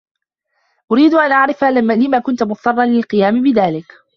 أريد 0.91 1.13
أن 1.13 1.31
أعرف 1.31 1.63
لم 1.63 2.19
كنت 2.21 2.43
مضطرّا 2.43 2.85
للقيام 2.85 3.43
بذلك. 3.43 3.93